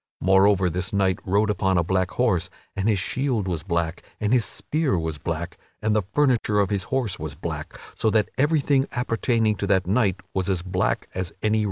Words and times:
Moreover, 0.19 0.67
this 0.67 0.91
knight 0.91 1.19
rode 1.25 1.51
upon 1.51 1.77
a 1.77 1.83
black 1.83 2.09
horse 2.09 2.49
and 2.75 2.89
his 2.89 2.97
shield 2.97 3.47
was 3.47 3.61
black 3.61 4.01
and 4.19 4.33
his 4.33 4.43
spear 4.45 4.97
was 4.97 5.19
black 5.19 5.59
and 5.79 5.95
the 5.95 6.01
furniture 6.01 6.59
of 6.59 6.71
his 6.71 6.85
horse 6.85 7.19
was 7.19 7.35
black, 7.35 7.79
so 7.93 8.09
that 8.09 8.29
everything 8.35 8.87
appertaining 8.93 9.53
to 9.57 9.67
that 9.67 9.85
knight 9.85 10.15
was 10.33 10.49
as 10.49 10.63
black 10.63 11.07
as 11.13 11.31
any 11.43 11.59
raven. 11.59 11.59